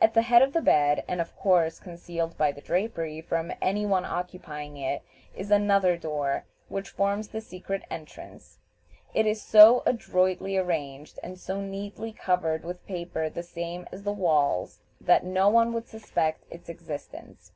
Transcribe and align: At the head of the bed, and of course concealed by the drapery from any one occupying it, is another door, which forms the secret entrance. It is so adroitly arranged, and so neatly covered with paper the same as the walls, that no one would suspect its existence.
At 0.00 0.14
the 0.14 0.22
head 0.22 0.42
of 0.42 0.52
the 0.52 0.60
bed, 0.60 1.02
and 1.08 1.20
of 1.20 1.34
course 1.36 1.80
concealed 1.80 2.38
by 2.38 2.52
the 2.52 2.60
drapery 2.60 3.20
from 3.20 3.50
any 3.60 3.84
one 3.84 4.04
occupying 4.04 4.76
it, 4.76 5.02
is 5.34 5.50
another 5.50 5.96
door, 5.96 6.44
which 6.68 6.90
forms 6.90 7.26
the 7.26 7.40
secret 7.40 7.82
entrance. 7.90 8.60
It 9.12 9.26
is 9.26 9.42
so 9.42 9.82
adroitly 9.84 10.56
arranged, 10.56 11.18
and 11.20 11.36
so 11.36 11.60
neatly 11.60 12.12
covered 12.12 12.62
with 12.64 12.86
paper 12.86 13.28
the 13.28 13.42
same 13.42 13.88
as 13.90 14.04
the 14.04 14.12
walls, 14.12 14.78
that 15.00 15.24
no 15.24 15.48
one 15.48 15.72
would 15.72 15.88
suspect 15.88 16.44
its 16.48 16.68
existence. 16.68 17.50